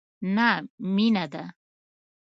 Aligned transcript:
نه 0.35 0.49
مینه 0.95 1.25
ده، 1.33 1.43